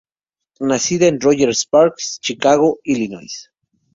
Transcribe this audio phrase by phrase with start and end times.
[0.69, 3.35] Nacida en Rogers Park, Chicago, Illinois.